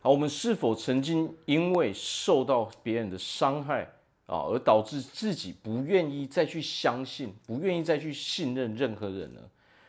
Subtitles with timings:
[0.00, 3.82] 好，我们是否曾经因为受到别人的伤害
[4.26, 9.40] 啊，而导致自己不愿意再去相信，不愿意再去信任任何人呢？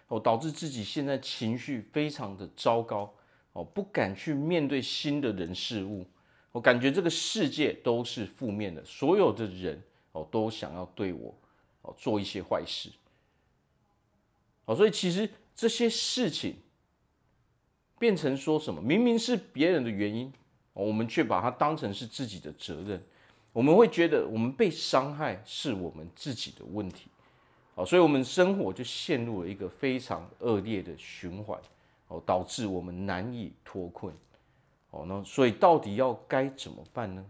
[0.07, 3.13] 哦，导致自己现在情绪非常的糟糕
[3.51, 6.05] 哦，不敢去面对新的人事物，
[6.51, 9.83] 我感觉这个世界都是负面的，所有的人
[10.13, 11.35] 哦都想要对我
[11.81, 12.89] 哦做一些坏事。
[14.65, 16.55] 哦，所以其实这些事情
[17.99, 18.81] 变成说什么？
[18.81, 20.31] 明明是别人的原因，
[20.73, 23.01] 我们却把它当成是自己的责任。
[23.53, 27.09] 我们会觉得我们被伤害是我们自己的问题。
[27.75, 31.59] 好，所以我们生活就陷入了一个非常恶劣的循环，
[32.07, 34.13] 哦，导致我们难以脱困。
[34.91, 37.25] 哦，那所以到底要该怎么办呢？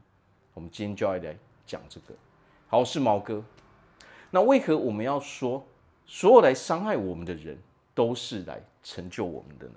[0.54, 2.14] 我们今天就要来讲这个。
[2.68, 3.44] 好，我是毛哥。
[4.32, 5.66] 那为何我们要说？
[6.10, 7.58] 所有来伤害我们的人，
[7.94, 9.76] 都是来成就我们的呢？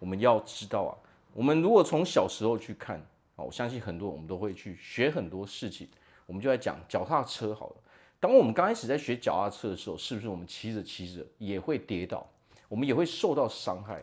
[0.00, 0.92] 我们要知道啊，
[1.32, 2.96] 我们如果从小时候去看
[3.36, 5.86] 啊，我相信很多我们都会去学很多事情。
[6.26, 7.76] 我们就来讲脚踏车好了。
[8.18, 12.26] 当我们刚开始在学脚踏车的时候，是不是我们骑着骑着也会跌倒，
[12.68, 14.02] 我们也会受到伤害？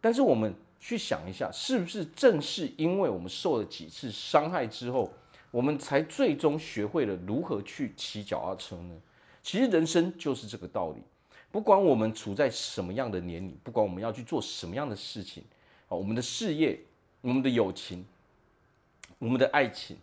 [0.00, 5.10] 但是我们去想一下，是不是正是因为我们受了几次伤害之后，
[5.50, 8.94] 我们才最终学会了如何去骑脚踏车呢？
[9.42, 11.00] 其实人生就是这个道理，
[11.54, 15.44] 不管我们处在什么样的年龄，不管我们要去做什么样的事情，
[15.86, 16.80] 啊，我们的事业、
[17.20, 18.04] 我们的友情、
[19.20, 19.96] 我们的爱情，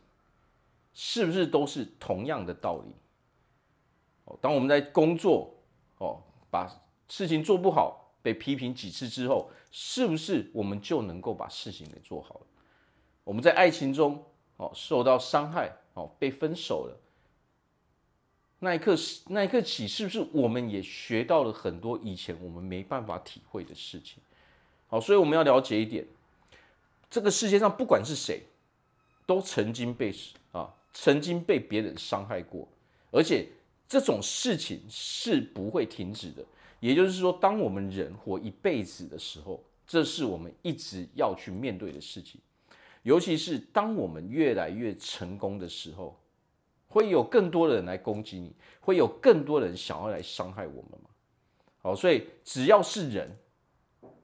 [0.94, 2.96] 是不是都是同样的道理？
[4.24, 5.54] 哦，当我们在工作，
[5.98, 6.74] 哦，把
[7.10, 12.46] 事情做不好，被批评几次之后，是不是我们就能够把事情给做好了？
[13.26, 14.24] 我们在爱情中，
[14.56, 16.98] 哦，受到伤害，哦，被分手了。
[18.64, 18.95] 那一刻，
[19.30, 24.22] 那一刻起，是不是我们也学到了很多以前我们没办法体会的事情？
[24.88, 26.06] 好，所以我们要了解一点，
[27.09, 28.44] 这个世界上不管是谁，
[29.26, 30.14] 都曾经被
[30.52, 32.68] 啊，曾经被别人伤害过，
[33.09, 33.48] 而且
[33.88, 36.46] 这种事情是不会停止的。
[36.80, 42.40] 也就是说，当我们人活一辈子的时候，这是我们一直要去面对的事情。
[43.02, 46.16] 尤其是当我们越来越成功的时候。
[46.91, 51.09] 会有更多的人来攻击你，会有更多人想要来伤害我们吗？
[51.81, 53.35] 好，所以只要是人，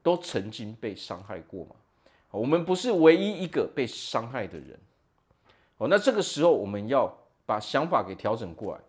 [0.04, 1.76] 都曾经被伤害过嘛。
[2.30, 4.78] 我们不是唯一一个被伤害的人。
[5.78, 8.82] 好，那这个时候我们要把想法给调整过来，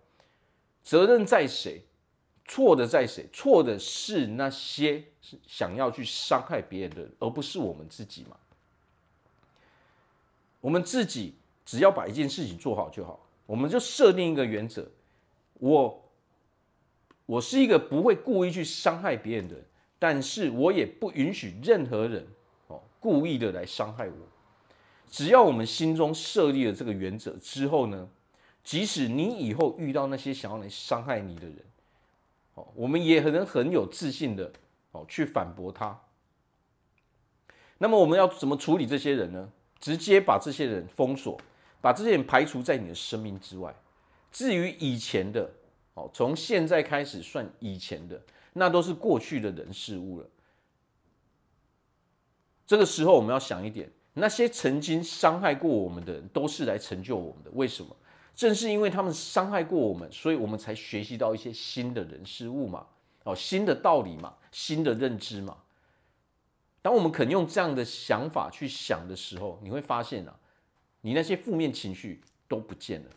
[0.83, 1.83] 责任在谁？
[2.45, 3.27] 错的在谁？
[3.33, 5.05] 错的是那些
[5.47, 8.37] 想要去伤害别人的人，而不是我们自己嘛。
[10.61, 13.21] 我们自己只要把一件事情做好就好。
[13.49, 14.87] 我们就设定一个原则，
[15.55, 16.11] 我
[17.25, 19.65] 我是一个不会故意去伤害别人的人，
[19.99, 22.27] 但是我也不允许任何人
[22.67, 24.15] 哦故意的来伤害我。
[25.11, 28.07] 只要我们心中设立了这个原则之后呢，
[28.63, 31.65] 即使你以后遇到那些想要来伤害你的人，
[32.53, 34.53] 哦，我们也可能很有自信的
[34.93, 35.99] 哦去反驳他。
[37.79, 39.51] 那么我们要怎么处理这些人呢？
[39.81, 41.41] 直接把这些人封锁。
[41.81, 43.75] 把这些人排除在你的生命之外。
[44.31, 45.51] 至于以前的，
[45.95, 48.21] 哦，从现在开始算以前的，
[48.53, 50.27] 那都是过去的人事物了。
[52.67, 57.51] 这个时候我们要想一点，那些曾经伤害过我们的人，都是来成就我们的。
[57.53, 57.97] 为什么？
[58.37, 62.87] 正是因为他们伤害过我们，所以我们才学习到一些新的人事物嘛，
[63.25, 65.57] 哦，新的道理嘛，新的认知嘛。
[66.83, 70.39] 当我们肯用这样的想法去想的时候，你会发现啊。
[71.01, 73.11] 你那些负面情绪都不见了。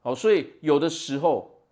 [0.00, 1.62] 好，所以有的时候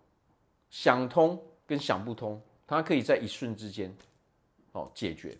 [0.69, 3.93] 想通跟想不通，它可以在一瞬之间，
[4.71, 5.37] 哦，解决。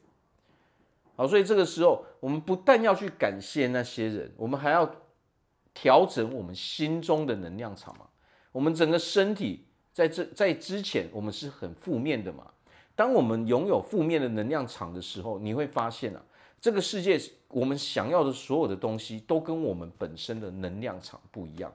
[1.16, 4.94] 好，所以这个时候我们不但要去感谢那些人，我们还要
[5.74, 8.08] 调整我们心中的能量场嘛。
[8.52, 12.52] 我们整个身体在这在之前我们是很负面的嘛。
[12.94, 16.24] 当我们拥有负面的能量场的时候，你会发现啊。
[16.62, 21.74] 这个世界，我们想要的所有的东西，都跟我们本身的能量场不一样。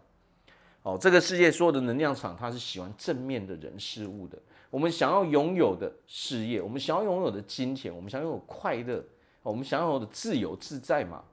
[0.84, 4.38] 哦，这个世界所有的能量场，它是喜欢正面的人事物的。
[4.70, 9.04] 我们想要拥有的事业，我们想要拥有的金钱，我们想要拥有快乐，
[9.42, 11.24] 我们想要有的自由自在嘛。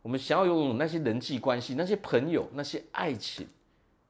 [0.00, 3.44] 我们想要拥有那些人际关系，那些朋友，那些爱情，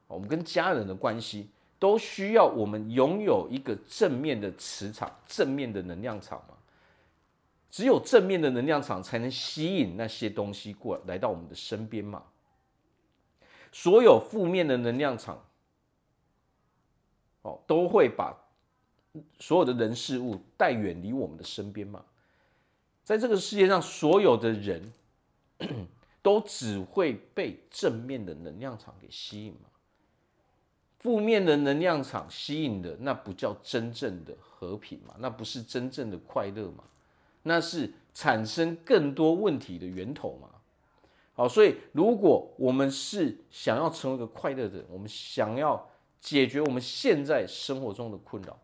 [0.07, 1.49] 我们跟家人的关系，
[1.79, 6.53] 都需要我们拥有一个正面的磁场，正面的能量场嘛。
[7.73, 12.23] 只有正面的能量场才能吸引那些东西过来，到我们的身边嘛。
[13.71, 15.43] 所有负面的能量场，
[17.41, 18.37] 哦，都会把
[19.39, 22.05] 所有的人事物带远离我们的身边嘛。
[23.03, 24.93] 在这个世界上，所有的人
[26.21, 29.69] 都只会被正面的能量场给吸引嘛？
[30.99, 35.15] 负面的能量场吸引的，那不叫真正的和平嘛？
[35.17, 36.83] 那不是真正的快乐嘛？
[37.43, 40.49] 那是产生更多问题的源头嘛？
[41.35, 45.89] 好，所以如果我们是想要成为一个快乐的人，我们想要
[46.21, 48.59] 解决我们现在生活中的困扰，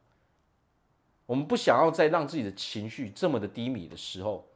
[1.25, 4.47] 我们不想要再让自己的情绪这么的低迷的时候，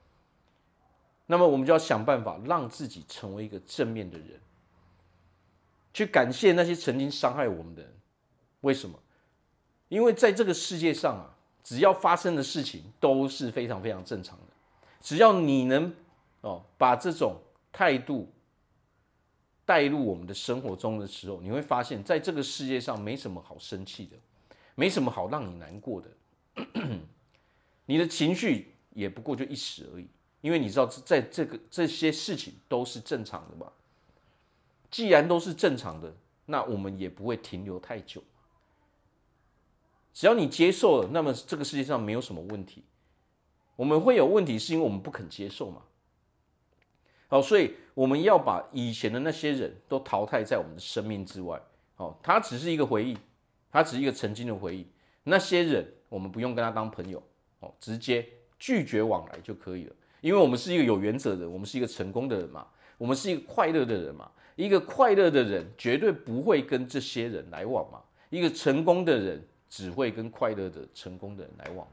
[1.25, 4.39] 那么我们就要想办法让自己成为一个正面的人。
[5.91, 7.93] 去感谢那些曾经伤害我们的人，
[8.61, 8.99] 为什么？
[9.89, 14.45] 因为在这个世界上啊，只要发生的事情都是非常非常正常的。
[15.01, 15.93] 只要你能
[16.41, 17.37] 哦把这种
[17.71, 18.31] 态度
[19.65, 24.17] 带入我们的生活中的时候，你会发现在这个世界上没什么好生气的，
[24.75, 26.09] 没什么好让你难过的。
[27.85, 30.07] 你的情绪也不过就一时而已，
[30.41, 33.71] 因为你知道在这个这些事情都是正常的嘛。
[34.91, 36.13] 既然都是正常的，
[36.45, 38.21] 那我们也不会停留太久。
[40.13, 42.83] 只要你接受了，那么这个世界上没有什么问题。
[43.75, 45.81] 我们会有问题，是因为我们不肯接受嘛。
[47.27, 51.59] 好，所以我们要把以前的那些人都淘汰在我们的生命之外。
[51.97, 53.17] 哦，它只是一个回忆，
[53.71, 54.87] 它只是一个曾经的回忆。
[55.23, 57.21] 那些人，我们不用跟他当朋友，
[57.59, 58.27] 哦，直接
[58.59, 59.95] 拒绝往来就可以了。
[60.21, 62.67] 因为我们是一个有原则的人，我们是一个成功的人嘛，
[62.97, 64.29] 我们是一个快乐的人嘛。
[64.55, 67.99] 一个快乐的人绝对不会跟这些人来往嘛。
[68.29, 69.43] 一个成功的人
[69.75, 71.87] 只会跟快乐的成功的人来往。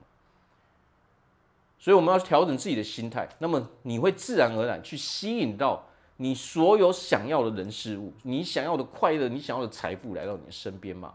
[1.79, 5.83] 所以我们要调整自己的心态，那么你会自然而然去吸引到
[6.19, 11.15] 你所有想要的人事物，你想要的快乐，你想要的财富来到你的身边吗。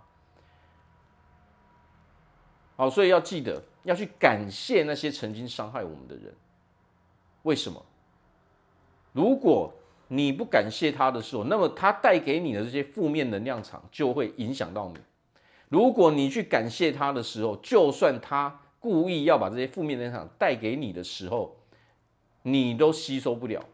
[2.76, 6.36] 好，所以要记得要去感谢那些曾经伤害我们的人。
[7.44, 7.86] 为什么？
[9.14, 9.72] 如果
[10.08, 15.00] 你不感谢他的时候，那么他带给你的这些负面能量场就会影响到你。
[15.76, 21.58] 如果你去感谢他的时候，就算他故意要把这些负面能量带给你的时候，
[22.44, 23.66] 你都吸收不了。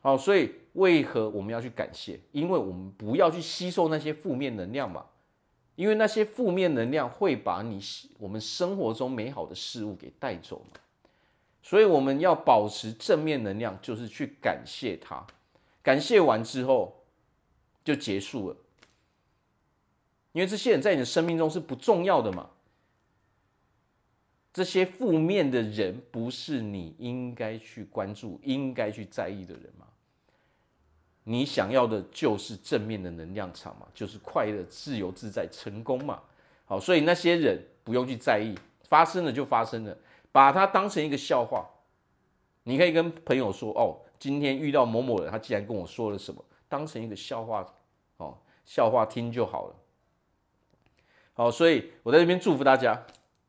[0.00, 2.18] 好，所以为何我们要去感谢？
[2.32, 5.04] 因为我们不要去吸收那些负面能量嘛。
[5.74, 7.78] 因为那些负面能量会把你
[8.18, 10.64] 我们生活中美好的事物给带走。
[11.62, 15.26] 所以我们要保持正面能量，就是去感谢他，
[15.82, 17.04] 感谢完之后
[17.84, 18.56] 就结束了。
[20.34, 22.50] 因为这些人在你的生命中是不重要的嘛，
[24.52, 29.86] 这些负面的人不是你应该去关注、应该去在意的人嘛。
[31.22, 36.20] 你想要的就是正面的能量场嘛，就是快乐、自由自在、成功嘛。
[36.66, 38.54] 好，所以那些人不用去在意，
[38.88, 39.96] 发生了就发生了。
[40.32, 41.64] 把它当成一个笑话，
[42.64, 47.64] 你可以跟朋友说：“哦，今天遇到某某人，他竟然跟我说了什么？”当成一个笑话，
[48.16, 49.76] 哦，笑话听就好了。
[51.34, 53.04] 好，所以我在这边祝福大家，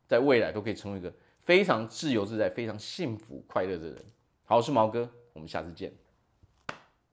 [0.07, 4.03] 在未来都可以成为一个非常自由自在、非常幸福快乐的人。
[4.43, 5.93] 好，我是毛哥，我们下次见。